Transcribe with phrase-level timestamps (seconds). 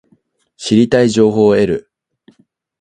[0.57, 1.91] 知りたい情報を得る